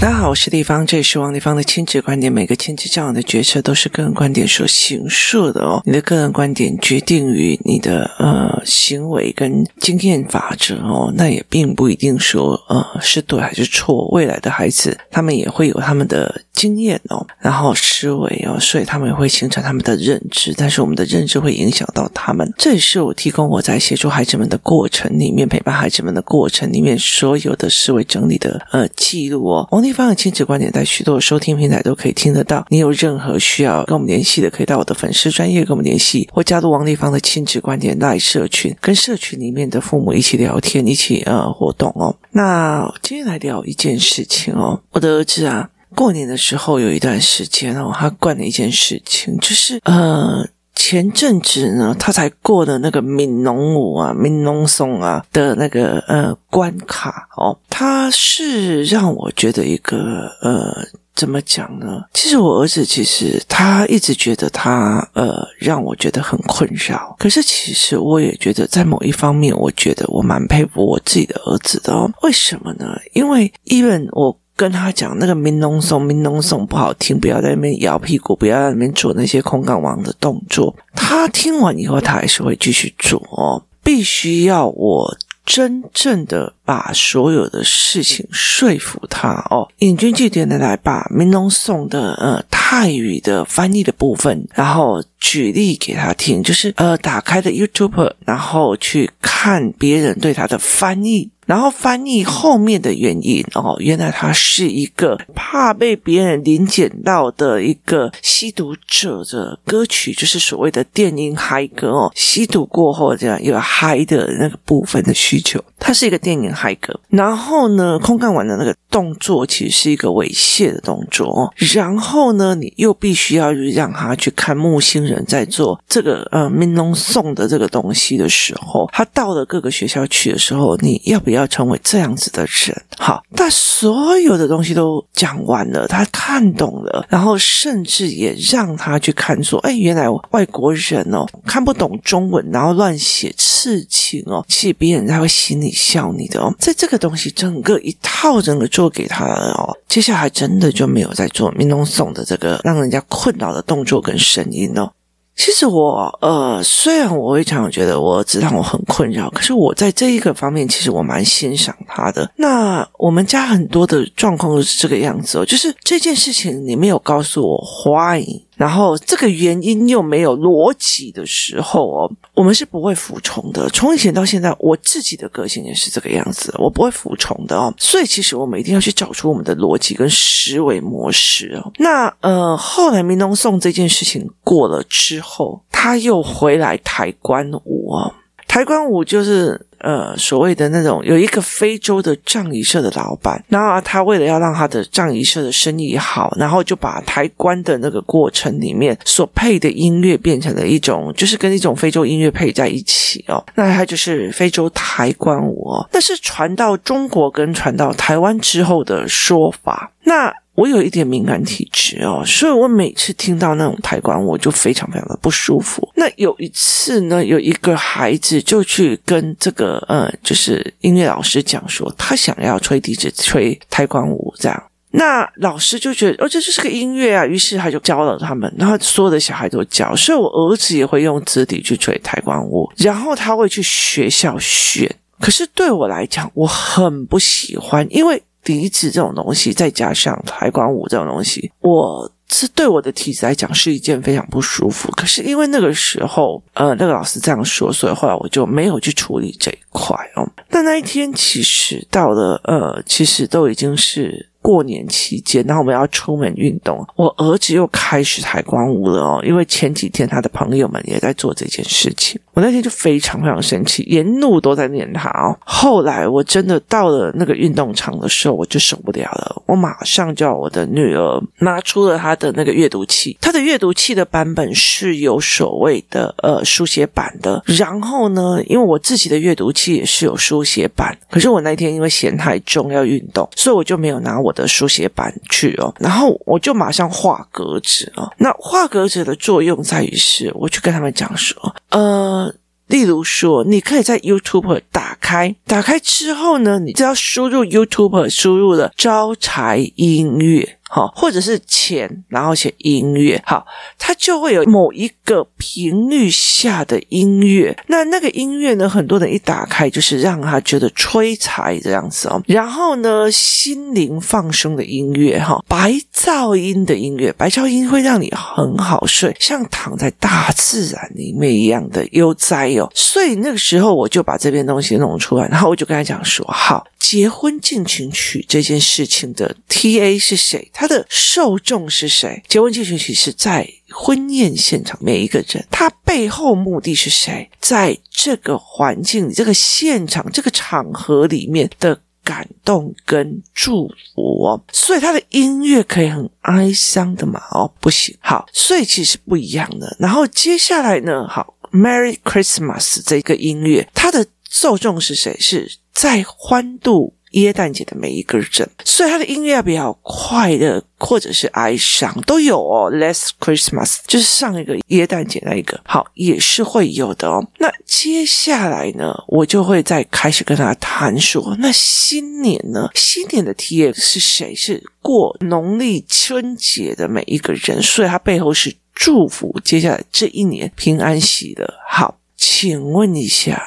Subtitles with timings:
[0.00, 2.32] 大家我是丽芳，这里是王丽芳的亲子观点。
[2.32, 5.80] 每个亲子教养的决策都是个人观点所形塑的哦。
[5.86, 14.08] 你的个人观点决定于你的呃行为跟经验法则哦，那也并不一定说呃是对还是错。
[14.08, 20.52] 未来的孩子他们也会有他们的经验哦，然后思维哦，所以他们也会形成他们的认知。
[20.56, 22.52] 但是我们的认知会影响到他们。
[22.58, 29.68] 这也是我提供我在协助孩子们的过程里面，陪伴孩子们的过程里面所有的思维整理的呃记录哦。
[29.86, 32.66] 地方的亲子观点，在许多收听平台都可以听得到。
[32.70, 42.16] 你有任何需要跟我们联系的，可以到我的粉丝专业跟我们联系，或加入王立芳的亲子观点大社群，跟社群里面的父母一起聊天，一起呃活动哦。
[42.30, 50.48] 那今天来聊一件事情哦，我的儿子啊，过年的时候有一段时间哦，他惯了一件事情，就是呃。
[50.76, 62.04] 前阵子呢，他才过的那个闽农舞啊、闽农送啊的那个呃关卡哦，他是让我觉得一个呃怎么讲呢？
[62.12, 72.08] 其实我儿子其实他一直觉得他呃让我觉得很困扰，可是其实我也觉得在某一方面，我觉得我蛮佩服我自己的儿子的哦。
[72.22, 72.94] 为什么呢？
[73.14, 74.38] 因为 even 我。
[74.56, 80.74] 跟他讲那个民农颂，民农颂不好听，不要在那边摇屁股，不要在那边做那些空杠王的动作。
[80.94, 83.62] 他听完以后，他还是会继续做哦。
[83.84, 101.30] 必须要我真正的把所有的事情说服他哦，引经据典的来把民农颂的呃泰语的翻译的部分，然后举例给他听，就是呃打开的 YouTube，然后去看别人对他的翻译。
[101.46, 112.10] 然后翻译后面的原因哦，原来他是一个怕被别人临检到的一个吸毒者的歌曲，就是所谓的电音嗨歌哦。
[112.16, 116.98] 吸毒过后这样有嗨的那个部分的需求，它是一个电音嗨歌。
[117.08, 121.52] 然后呢，空干完的那个动作其实是一个猥亵的动作哦。
[121.72, 131.35] 然后呢，你又必须要让他去看木星人在做这个呃民农颂的这个东西的时候，他到了各个学校去的时候，你要不要？
[131.36, 146.52] 要成为这样子的人，好，但所有的东西都讲完了，他看懂了，然后甚至也让他去看说，哎，原来外国人哦看不懂中文，然后乱写事情哦，其实别人才会心里笑你的哦。
[146.58, 154.90] 在这个东西整个一套整个做给他了哦，接下来真的就没有在做民农颂的这个让人家困扰的动作跟声音哦。
[155.36, 162.28] 其实我呃，虽然我会常常觉得我儿子让我很困扰，可是我在这一个方面，其实我蛮欣赏他的。
[162.36, 168.24] 那我们家很多的状况都是这个样子哦，就是这件事情你没有告诉我 why。
[168.56, 173.68] 然后这个原因又没有逻辑的时候哦，我们是不会服从的。
[173.68, 177.72] 从以前到现在，我自己的个性也是这个样子，我不会服从的哦。
[177.78, 181.70] 所以其实我们一定要去找出我们的逻辑跟思维模式哦。
[181.78, 188.14] 那呃，后来民农颂这件事情过了之后，他又回来抬棺舞哦。
[188.48, 189.66] 抬棺舞就是。
[189.86, 203.40] 呃，所谓的那种有一个非洲的藏仪社的老板，然后他为了要让他的藏仪社的生意好，然后就把抬棺的那个过程里面所配的音乐变成了一种，就是跟一种非洲音乐配在一起哦。
[203.54, 209.92] 那他就是非洲抬棺舞哦，那是传到中国跟传到台湾之后的说法。
[210.02, 215.86] 那我有一点敏感体质哦，所以我每次听到那种抬棺，我就非常非常的不舒服。
[215.94, 224.62] 那有一次呢，有一个孩子就去跟这个呃，就是音乐老师讲说，他想要吹笛子、吹抬棺舞这样。
[224.92, 234.90] 那老师就觉得哦，这就是个音乐啊，于是他就教了他们，然后所有的小孩都教，所以我儿子也会用直笛去吹抬棺舞，然后他会去学校选。
[235.20, 238.22] 可是对我来讲，我很不喜欢，因为。
[238.46, 244.88] 笛子这种东西，再加上抬棺舞这种东西，我是对我的体质来讲是一件非常不舒服。
[244.92, 250.24] 可是因为那个时候，呃，那个老师这样说，所以后来我就没有去处理这一块哦。
[250.48, 254.30] 但那一天其实到了，呃，其实都已经是。
[254.46, 259.20] 过年期间，然后我们要出门运动，我儿子又开始抬棺舞了哦。
[259.24, 265.36] 因为前几天他的朋友们也在做这件事情，我那天就非常非常生气，沿路都在念他哦。
[265.44, 277.42] 后来我真的到了那个运动场的时候，我就受不了了，我马上叫我的女儿拿出了她的那个阅读器，她的阅读器的版本是有所谓的呃书写版的。
[277.46, 288.08] 然后呢，因为我自己的阅读器也是有书写版，可是我那天因为嫌太重要运动，所以我就没有拿我的书写板去哦，然后我就马上画格子哦。
[288.18, 292.32] 那画格子的作用在于是，我去跟他们讲说，呃，
[292.68, 300.55] 例如说，你可以在 YouTube 打开，打开之后呢，你只要输入 YouTube，输入了招财音乐。
[300.76, 303.46] 好，或者是钱，然后写音乐，好，
[303.78, 307.56] 它就会有某一个频率下的音乐。
[307.68, 312.22] 那那个音乐呢，很多人一打开就是让他觉得催财这样子哦。
[312.26, 322.70] 然后呢，心灵放松的音乐，哈，白噪音的音乐，白噪音会让你很好睡，像躺在大自然里面一样的悠哉哦。
[322.74, 326.66] 所以那个时候我就把这边东西弄出来，然后我就跟他讲说，好。
[326.78, 330.48] 结婚进行曲这件事情的 TA 是谁？
[330.52, 332.22] 他的受众是谁？
[332.28, 337.28] 结婚进行曲是在婚宴现场每一个人，他背后目的是谁？
[337.40, 344.16] 在这个环境、这个现场、这个场合里面的感动跟祝福。
[344.52, 347.20] 所以他的音乐可以很哀伤的嘛？
[347.30, 347.96] 哦，不行。
[348.00, 349.76] 好，所以其实不一样的。
[349.78, 351.06] 然后接下来呢？
[351.08, 355.16] 好，Merry Christmas 这个音乐，它的受众是谁？
[355.18, 355.58] 是。
[355.72, 362.72] 在欢度耶诞节的每一个人，所以他的音乐比较快乐，或者是哀伤都有哦。
[362.72, 367.22] Last Christmas 就是上一个耶诞节那一个，好，也是会有的哦。
[367.36, 372.70] 那接下来呢，我就会再开始跟他谈说，那新年呢？
[372.74, 374.34] 新年的 TA 是谁？
[374.34, 381.46] 是过农历春节的每一个人，所以他背后是祝福接下来这一年平安喜乐。
[381.68, 383.46] 好，请问一下。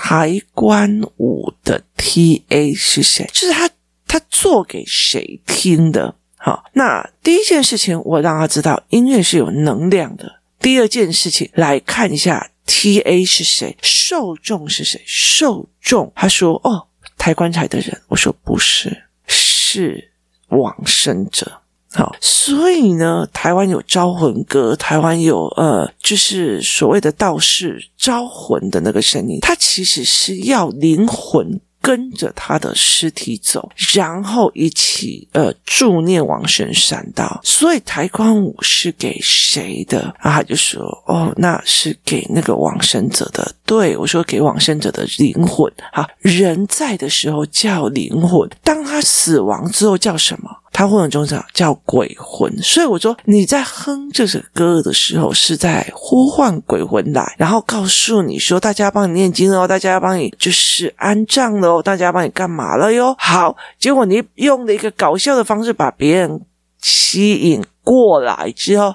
[0.00, 3.28] 台观舞的 TA 是谁？
[3.32, 3.68] 就是他，
[4.06, 6.14] 他做给谁听的？
[6.36, 10.40] 好，那第一件事情，我让他知道音乐是有能量的。
[10.60, 15.02] 第二件事情，来看一下 TA 是谁，受众是谁？
[15.04, 16.86] 受众，他说：“哦，
[17.18, 20.12] 抬棺材的人。”我说：“不是，是
[20.50, 21.60] 往生者。”
[21.92, 37.40] 好，所以呢，台湾有招魂歌，台湾有呃，就是所谓的道士招魂的那个声音，它其实是要灵魂跟着他的尸体走，然后一起呃助念往生三道。
[37.42, 40.14] 所以抬棺舞是给谁的？
[40.20, 50.50] 然后他就说：“哦，那是给那个往生者的。”对，我说：“给往生者的灵魂。”好，人在的时候叫灵魂，当他死亡之后叫什么？
[50.78, 63.12] 他混沌中叫叫鬼魂，所以我说你在哼这首歌的时候是在呼唤鬼魂来，然后告诉你说大家帮你念经哦，大家要帮你就是安葬了哦，大家帮你干嘛了哟？
[63.18, 66.42] 好，结果你用了一个搞笑的方式把别人
[66.80, 68.94] 吸引过来之后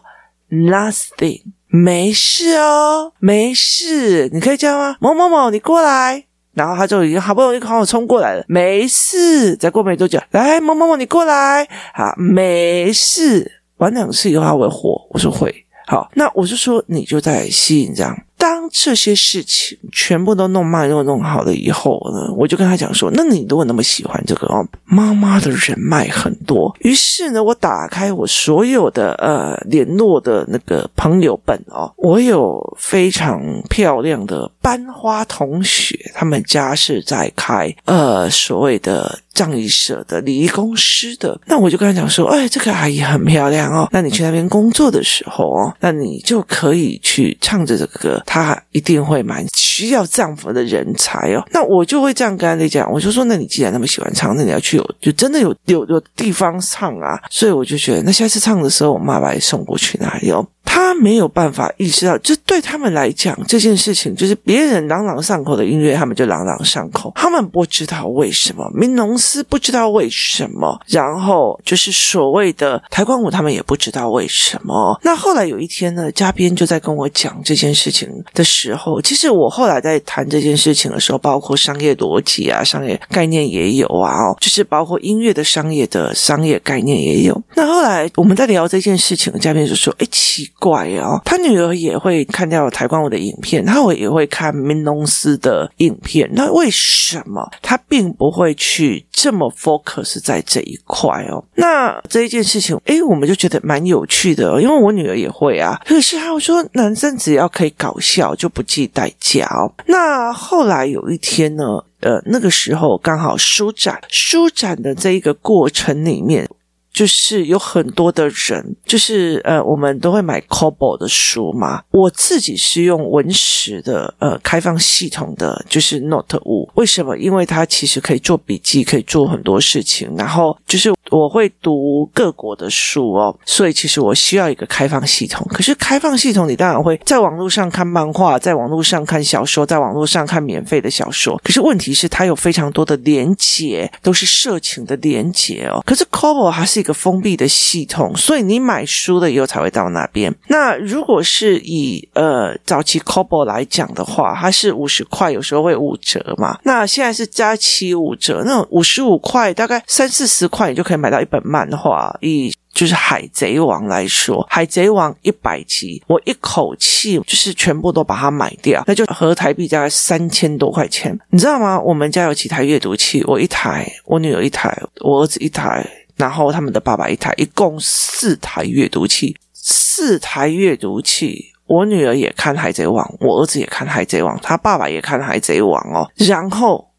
[0.50, 4.96] ，nothing，没事哦，没事，你可以叫吗？
[5.02, 6.24] 某某某，你过来。
[6.54, 9.56] 然后他就已经好不容易看我冲过来了，没事。
[9.56, 13.62] 再过没多久，来某某某，你过来，好，没事。
[13.78, 15.54] 玩两次以后他会火，我说会。
[15.86, 18.18] 好，那我就说你就在吸引这样。
[18.44, 39.20] 当这些事情全部都弄慢又弄好了以后呢，我就跟他讲说：“那你如果那么喜欢这个哦，妈妈的人脉很多。”于是呢，我打开我所有的呃联络的那个朋友本哦，我有非常漂亮的班花同学，他们家是在开呃所谓的。
[39.34, 51.44] 葬仪社的礼仪公司的，那我就跟他讲说，哎，这个阿姨很漂亮哦，那你去那边工作的时候哦，那你就可以去唱着这个歌，她一定会蛮需要丈夫的人才哦。
[51.52, 57.20] 那我就会这样跟他讲，我就说，那你既然那么喜欢唱，那你要去有，就真的有有有地方唱啊。
[57.30, 60.46] 所以我就觉得，那下次唱的时候，我妈把你送过去那里哦？
[60.66, 67.12] 他没有办法意识到，这对他们来讲这件事情，就是别人朗朗上口的音乐，他们就朗朗上口。
[67.16, 75.00] 他们不知道为什么，民农斯不知道为什么，然后就是所谓的抬棺舞，他们也不知道为什么。
[75.04, 87.42] 那后来有一天呢，嘉宾就在跟我讲这件事情的时候，其实我后来在谈这件事情的时候，包括商业逻辑啊、商业概念也有啊，哦，就是包括音乐的商业的商业概念也有。
[87.56, 96.30] 那后来我们在聊这件事情，嘉宾就说：“哎，奇。”怪哦，他女儿也会看掉抬棺舞的影片，他也会看明农斯的影片。
[96.34, 101.44] 那为什么他并不会去这么 focus 在这一块哦？
[101.56, 105.80] 那这一件事情，诶，我们就觉得蛮有趣的，因为我女儿也会啊。
[105.86, 109.72] 可是他说，男生只要可以搞笑，就不计代价哦。
[109.88, 111.64] 那后来有一天呢，
[112.00, 116.48] 呃，那个时候刚好舒展，舒展的这一个过程里面。
[116.94, 121.82] 就是有很多的人，就是呃，我们都会买 c o b o 的书嘛。
[121.90, 126.70] 我自己是用文石的呃开放系统的，就是 Note 五。
[126.76, 127.18] 为什么？
[127.18, 130.14] 因为它其实可以做笔记，可以做很多事情。
[130.16, 135.46] 然后就是我会读各国的书哦，所以其实我需要一个开放系统。
[135.52, 141.40] 可是开放系统，你当然会在网络上看漫画，在网络上看小说，在网络上看免费的小说。
[141.44, 145.82] 可是问题是，它有非常多的连结，都是色情的连结哦。
[145.86, 150.34] 可是 Kobo 它是一个封闭的系统，所以你买书了以后才会到那边。
[150.48, 156.58] 那如果是以呃早期 Kobo 来讲的话，它是五十块，有时候会五折嘛。
[156.64, 162.16] 那现在是加七五折，那五十五块大概三四十块，你就可以买到一本漫画。
[162.22, 171.80] 以就是《海贼王》来说，《海贼王》一百集，我一口气就是全部都把它买掉，那就合台币大概三千多块钱，你知道吗？
[171.80, 186.90] 我们家有几台阅读器，我一台，我女儿一台，我儿子一台，然后他们的爸爸一台，一共四台阅读器，四台阅读器，我女儿也看《海贼王》，我儿子也看《海贼王》，他爸爸也看《海贼王》哦，然后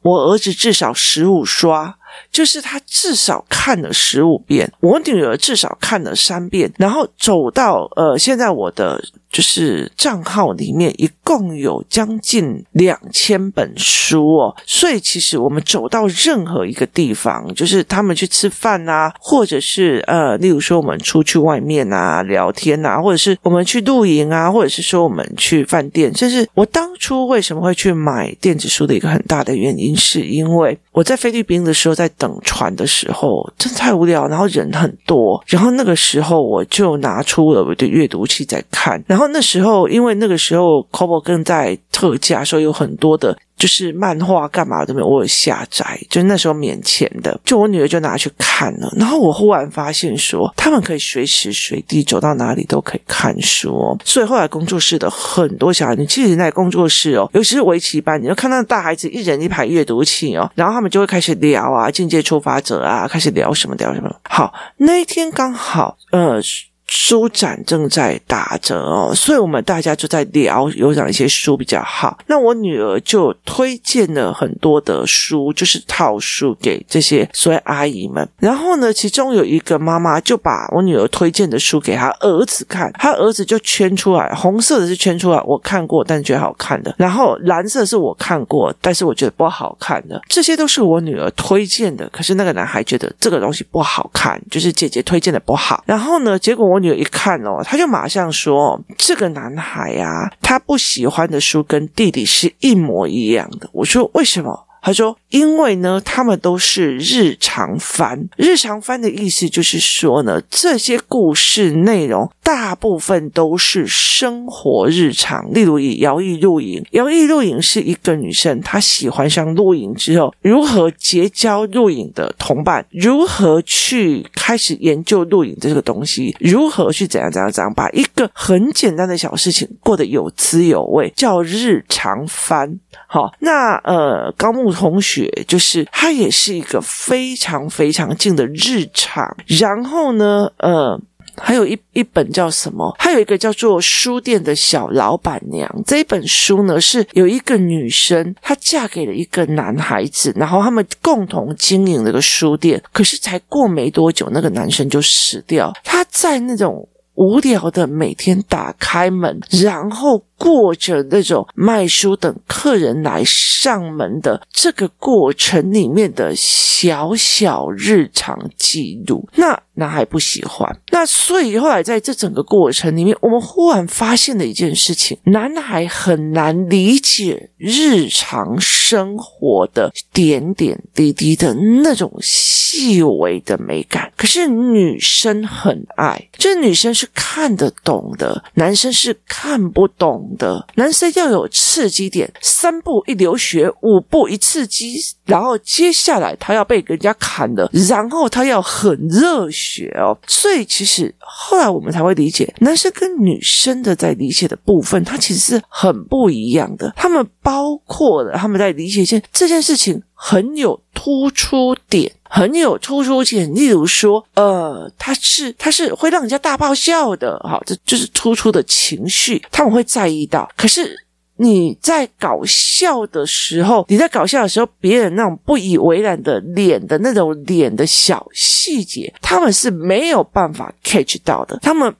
[0.00, 1.96] 我儿子至少十五刷。
[2.30, 9.02] 就是他至少看了十五遍，我女儿至少看了三遍，然后走到呃，现在我的。
[9.30, 39.28] 就是账号里面一共有将近两千本书哦，所以其实我们走到任何一个地方，就是他们去吃饭啊，或者是呃，例如说我们出去外面啊聊天啊，或者是我们去露营啊，或者是说我们去饭店，甚至我当初为什么会去买电子书的一个很大的原因，是因为我在菲律宾的时候，在等船的时候，真太无聊，然后人很多，然后那个时候我就拿出了我的阅读器在看，然后。
[39.30, 48.90] 那时候，因为那个时候 Kobo 更在特价，所以有很多的，就是漫画干嘛都没有，我有下载，就那时候免钱的，就我女儿就拿去看了。
[48.96, 53.98] 然后我忽然发现说，他们可以随时随地走到哪里都可以看书哦。
[54.04, 64.14] 所以后来工作室的很多小孩，你其实在工作室哦，尤其是围棋班，你就看到大孩子一人一排阅读器哦，然后他们就会开始聊啊，境界触发者啊，开始聊什么聊什么。
[64.28, 66.40] 好，那一天刚好，呃。
[66.88, 72.18] 书展正在打折哦，所以我们大家就在聊有哪一些书比较好。
[72.26, 78.26] 那我女儿就推荐了很多的书，就是套书给这些所谓阿姨们。
[78.38, 86.94] 然后呢，其中有一个妈妈就把我女儿推荐的书给她儿子看，她儿子就圈出来，红色的是圈出来，我看过，但是觉得好看的。
[86.96, 90.18] 然后蓝色是我看过，但是我觉得不好看的。
[90.26, 95.84] 这些都是我女儿推荐的，可是那个男孩觉得这个东西不好看，就是姐姐推荐的不好。
[95.84, 96.77] 然后呢，结果我。
[96.78, 108.28] 我女儿一看哦，她就马上说：“这个男孩啊，他不喜欢的书跟弟弟是一模一样的。”我说：“为什么？”他说：“因为呢，他们都是日常番。
[108.36, 115.52] 日常番的意思就是说呢，这些故事内容大部分都是生活日常。
[115.52, 132.78] 例如以摇曳露营，摇曳露营是一个女生，她喜欢上露营之后，如何结交露营的同伴，如何去开始研究露营这个东西，如何去怎样怎样怎样，把一个很简单的小事情过得有滋有味，叫日常番。
[133.08, 139.36] 好，那呃，高木。”同学就是他，也是一个非常非常近的日常。
[139.46, 141.00] 然后呢，呃，
[141.36, 142.94] 还有一一本叫什么？
[142.98, 152.82] 还有一个叫做《书店的小老板娘》这一本书呢，是有一个女生，她嫁给了一个男孩子，然后他们共同经营那个书店。
[152.92, 155.72] 可是才过没多久，那个男生就死掉。
[155.84, 156.86] 他在那种
[157.18, 160.24] 无聊的每天打开门，然后。
[160.38, 170.68] 过着那种卖书等客人来上门的这个过程里面的小小日常记录，那男孩不喜欢。
[170.90, 190.66] 那所以后来在这整个过程里面，我们忽然发现了一件事情：男孩很难理解日常生活的点点滴滴的那种细微的美感，可是女生很爱，这女生是看得懂的，男生是看不懂的。
[190.74, 200.16] 男生要有刺激点，三步一流血，五步一刺激，然后接下来他要被人家砍了，然后他要很热血学哦。
[200.26, 206.92] 所以其实后来我们才会理解，男生跟女生的在理解的部分，他其实是很不一样的。
[206.96, 212.10] 他们包括了他们在理解一件这件事情很有突出点。
[212.30, 220.46] 很有突出点，例如说，呃，他是他是会让人家大爆笑的，好，这就是突出的情绪，他们会在意到。
[220.54, 220.94] 可是
[221.38, 231.58] 你在搞笑的时候，你在搞笑的时候，别人那种不以为然的脸的那种脸的小细节，他们是没有办法 catch 到的。
[231.62, 231.94] 他们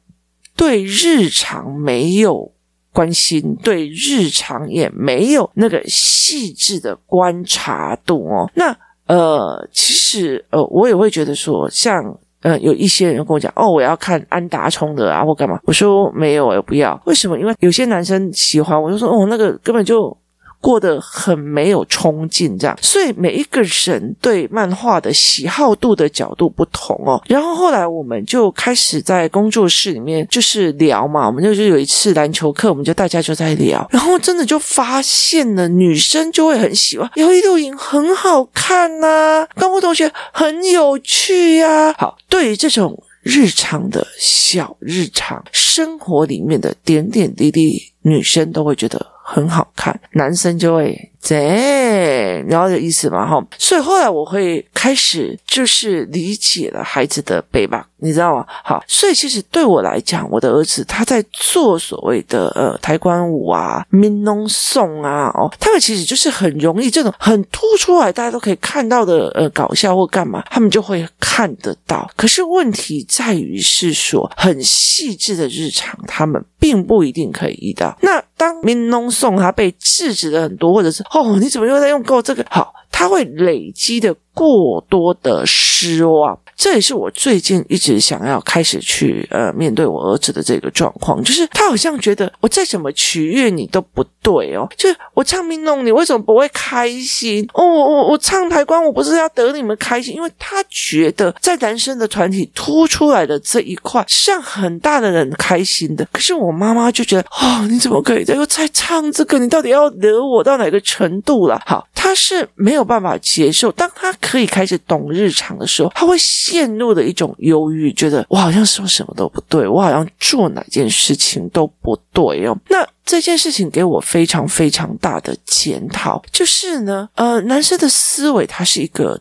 [0.55, 2.53] 对日常没有
[2.93, 8.51] 关心，对日常也没有那个细致的观察度哦。
[8.55, 8.77] 那。
[9.09, 12.05] 呃，其实呃，我也会觉得说，像
[12.43, 15.59] 嗯，有一些人跟我讲，哦，我要看安达充的啊，或干嘛？
[15.65, 17.01] 我说没有，我不要。
[17.07, 17.39] 为什么？
[17.39, 20.17] 因为有些男生喜欢，我就说，哦，那个根本就。
[20.61, 27.23] 过得很没有冲劲，这样，所以每一个人对漫画的喜好度的角度不同哦。
[27.27, 39.07] 然后后来我们就开始在工作室里面就是聊嘛，我们就是有一次篮球课，我们就大家就在聊，然后真的就发现了女生就会很喜欢，摇曳露营很好看呐、
[39.43, 41.95] 啊，高木同学很有趣呀、啊。
[41.97, 49.07] 好，对于这种日常的小日常生活里面的点点滴滴，女生都会觉得。
[49.31, 51.13] 很好看，男生就会。
[51.27, 53.27] 对，你知道这意思吗？
[53.27, 58.47] 哈，所以后来我会开始就是理解了孩子的背包，你知道吗？
[58.65, 72.09] 好，所以其实对我来讲，我的儿子他在做所谓的呃台湾舞啊、民农颂啊，哦，他们其实就是很容易这种很突出来，大家都可以看到的呃搞笑或干嘛，他们就会看得到。
[72.17, 77.99] 可是问题在于是说很细致的日常，他们并不一定可以遇到。
[78.01, 82.45] 那当民农颂他被制止了很多，或者是哦，你怎么又在用够这个？
[82.51, 86.37] 好，他会累积的过多的失望。
[86.57, 97.49] 这也是我最近一直想要开始去呃面对我儿子的这个状况，就是他好像觉得我再怎么取悦你都不对哦，就是我唱民农，你为什么不会开心？
[97.55, 106.05] 哦，我我我唱台湾，我不是要得你们开心，因为他觉得在男生的团体突出来的这一块是让很大的人开心的。
[106.11, 109.39] 可是我妈妈就觉得，哦，你怎么可以又再唱这个？
[109.39, 111.63] 你到底要惹我到哪个程度了？
[111.65, 113.71] 好，他是没有办法接受。
[113.73, 116.17] 当他可以开始懂日常的时候，他会。
[116.49, 122.57] 陷入的一种忧郁，觉得我好像说什么都不对，我好像做哪件事情都不对哦。
[122.69, 129.21] 那这件事情给我非常非常大的检讨，就是呢，呃，男生的思维他是一个。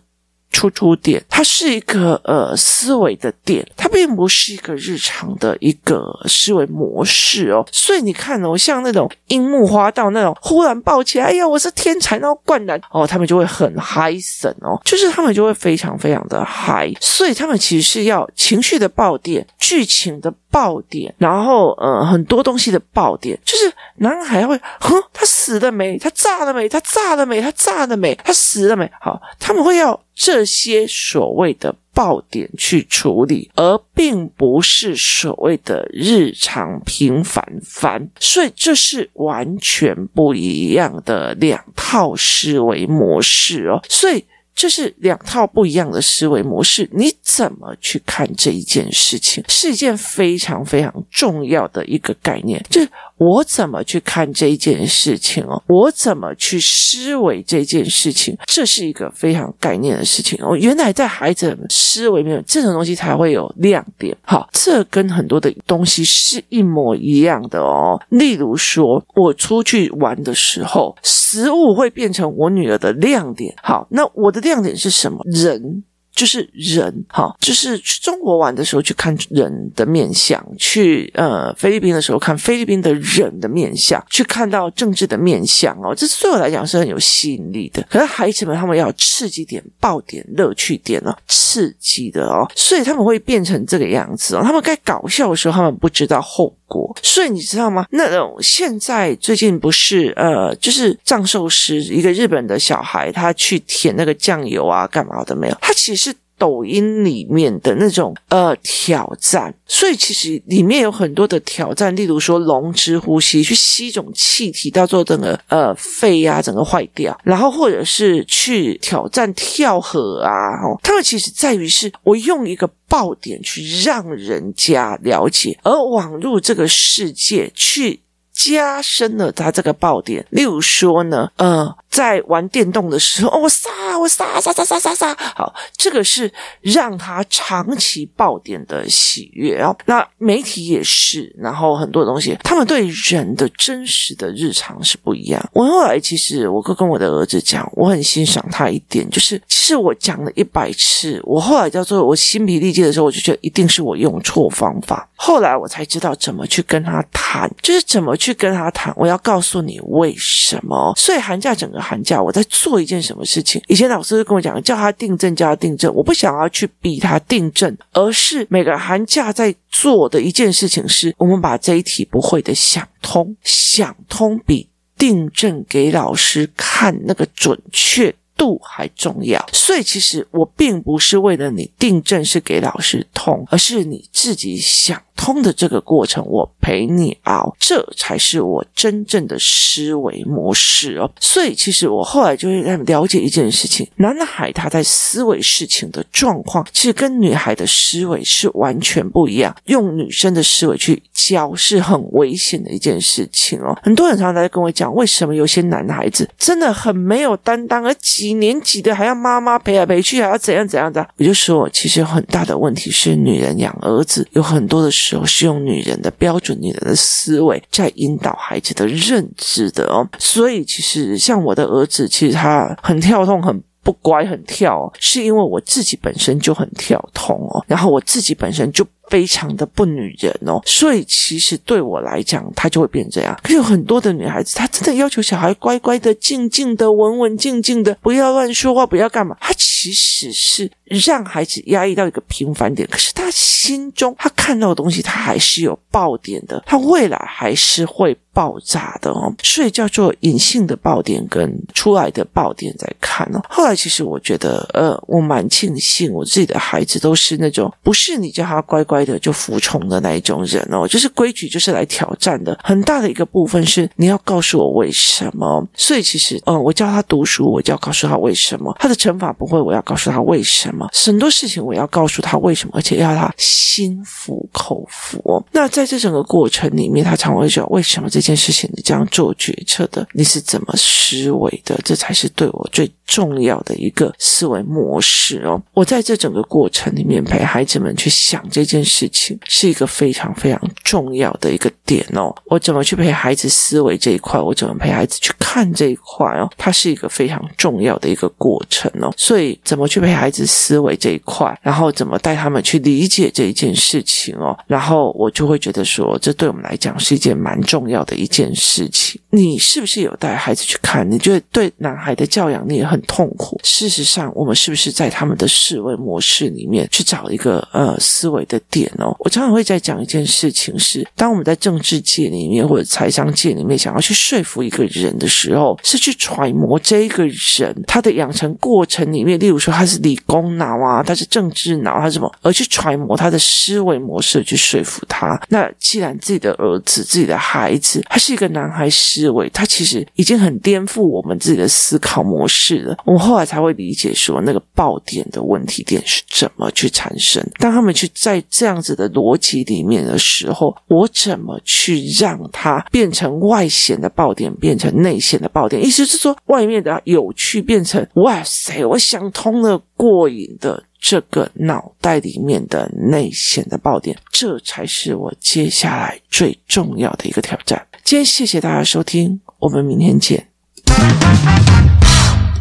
[0.57, 7.63] 出出点，它是一个呃思维的点，它并不是一个日常的一个思维模式哦。
[7.71, 16.91] 所以你看哦，像那种樱木花道那种忽然抱起来，哎呀，我是天才，然后灌篮哦，他们就会很嗨神哦，就是他们就会非常非常的嗨。
[16.99, 25.99] 所以他们其实是要情绪的爆点，剧情的爆点，然后呃很多东西的爆点，就是男孩会，哼，他死了没？
[25.99, 26.67] 他炸了没？
[26.67, 27.39] 他炸了没？
[27.39, 28.15] 他炸了没？
[28.15, 28.89] 他死了没？
[28.99, 29.99] 好，他们会要。
[30.19, 43.79] 这些所谓的爆点去处理，而并不是所谓的日常平凡凡，所以这是完全不一样的两套思维模式哦。
[43.87, 44.25] 所以
[44.57, 52.89] 这是两套不一样的思维模式，你怎么去看这一件事情，是一件非常非常重要的一个概念，就是。
[53.17, 55.61] 我怎么去看这件事情哦？
[55.67, 58.37] 我怎么去思维这件事情？
[58.45, 60.55] 这是一个非常概念的事情哦。
[60.55, 64.15] 原来在孩子思维面，这种东西才会有亮点。
[64.21, 67.99] 好，这跟很多的东西是一模一样的哦。
[68.09, 73.55] 例如说，我出去玩的时候，食物会变成我女儿的亮点。
[73.63, 75.19] 好，那我的亮点是什么？
[75.25, 75.83] 人。
[76.17, 87.85] 就是人，哈，就是去中国玩的时候去看人的面相，去呃菲律宾的时候看菲律宾的人的面相，去看到政治的面相哦，这对我来讲是很有吸引力的。
[87.87, 94.41] 可是孩子们他们要刺激点、爆点、乐趣点哦，刺激的哦，所以他们会变成这个样子哦。
[94.43, 96.95] 他们该搞笑的时候，他们不知道后国。
[97.01, 97.85] 所以你知道吗？
[97.91, 105.57] 那种现在最近不是呃，就是藏寿司一个日本的小孩，他去舔那个酱油啊，干嘛的没有？
[105.61, 106.13] 他其实。
[106.37, 128.01] 抖音里面的那种呃挑战，所以其实里面有很多的挑战，例如说龙之呼吸，去吸一种气体，到最后整个呃肺呀、啊、整个坏掉，然后或者是去挑战跳河啊，哦，他们其实在于是我用一个爆点去让人家了解，而网络这个世界去。
[128.39, 136.31] 加深了他这个爆点，例如说呢，呃，在玩电动的时候，哦，我杀，我杀，杀杀杀杀杀，好，这个是
[136.61, 139.55] 让他长期爆点的喜悦。
[139.55, 145.43] 然后，那媒体也是，然后很多东西，他们对人的真实的日常是不一样。
[145.53, 155.09] 我后来其实，我会跟我的儿子讲，我很欣赏他一点，就是其实我讲了一百次，我后来叫做我心疲力尽的时候，我就觉得一定是我用错方法。
[155.15, 158.15] 后来我才知道怎么去跟他谈，就是怎么。
[158.17, 160.91] 去跟他谈，我要告诉你为什么。
[160.97, 163.61] 所以寒假整个寒假我在做一件什么事情？
[163.67, 165.93] 以前老师跟我讲，叫他订正，叫他订正。
[165.95, 179.47] 我不想要去逼他订正，而是每个寒假在做的一件事情是，我们把这一题不会的想通，想通比订正给老师看那个准确度还重要。
[179.53, 191.11] 所以其实我并不是为了你订正是给老师通，而是你自己想通的这个过程，我陪你熬，这才是我真正的思维模式哦。
[191.19, 199.53] 所以其实我后来就会了解一件事情：男孩他在思维事情的状况，其实跟女孩的思维是完全不一样。
[199.65, 203.77] 用女生的思维去教是很危险的一件事情哦。
[203.81, 211.05] 很多人常常在跟我讲，为什么有些男孩子真的很没有担当，而几年级的还要妈妈陪来陪去，还要怎样怎样的？
[211.17, 220.07] 我就说，其实很大的问题是女人养儿子有很多的时候是用女人的标准、女人的思维在引导孩子的认知的哦。
[220.19, 223.63] 所以其实像我的儿子，其实他很跳动，很。
[223.83, 233.37] 不乖，很跳，是因为我自己本身就很跳动哦，然后我自己本身就非常的不女人哦，所以其实对我来讲，她就会变这样。
[233.43, 239.35] 可是有很多的女孩子，她真的要求小孩乖乖的、静静的、稳稳静静的，不要乱说话，不要干嘛。
[239.39, 248.17] 她其实是让孩子压抑到一个平凡点，可是他心中他看到的东西，他还是有爆点的，他未来还是会。
[248.37, 253.41] 爆炸的哦，所以叫做隐性的爆点跟出来的爆点在看哦。
[253.49, 262.55] 后来其实我觉得，呃，我蛮庆幸我自己的孩子都是那种不是你叫他乖乖的就服从的那一种人哦，就是规矩就是来挑战的。
[262.63, 265.67] 很大的一个部分是你要告诉我为什么。
[265.73, 268.75] 所以其实，嗯，我教他读书，我就要告诉他为什么。
[268.77, 270.87] 他的乘法不会，我要告诉他为什么。
[270.93, 275.43] 很多事情我要告诉他为什么，而且要他心服口服。
[275.51, 278.07] 那在这整个过程里面，他常会说为什么。
[278.09, 281.79] 这件事情你这样做决策的，你是怎么思维的？
[281.83, 285.61] 这才是对我最重要的一个思维模式哦。
[285.73, 292.35] 我在这整个过程里面陪孩子们去想这件事情，是一个非常非常重要的一个点哦。
[292.45, 294.39] 我怎么去陪孩子思维这一块？
[294.39, 296.49] 我怎么陪孩子去看这一块哦？
[296.57, 299.13] 它是一个非常重要的一个过程哦。
[299.15, 308.16] 所以怎么去陪孩子思维这一块，然后怎么带他们去理解这一件事情哦，然后我就会觉得说，这对我们来讲是一件蛮重要的。
[308.17, 311.09] 一件事情，你是不是有带孩子去看？
[311.09, 313.59] 你觉得对男孩的教养你也很痛苦。
[313.63, 319.15] 事实上，我们是不是在他们的思维模式里面去找一个呃思维的点哦？
[319.19, 335.39] 我常常会在讲一件事情是：当我们在政治界里面或者财商界里面想要去说服一个人的时候，是去揣摩这一个人他的养成过程里面，例如说他是理工脑啊，他是政治脑，他是什么，而去揣摩他的思维模式去说服他。
[335.49, 342.97] 那既然自己的儿子、自己的孩子，他是一个男孩思维，他其实已经很颠覆我们自己的思考模式了。
[343.05, 347.45] 我们后来才会理解说，那个爆点的问题点是怎么去产生。
[347.59, 355.83] 当他们去在这样子的逻辑里面的时候，我怎么去让它变成外显的爆点，变成内显的爆点？
[355.85, 360.83] 意思是说，外面的有趣变成哇塞，我想通了，过瘾的。
[361.09, 367.87] 这个脑袋里面的内线的爆点，这才是我接下来最重要的一个挑战。
[368.03, 370.49] 今天谢谢大家收听，我们明天见。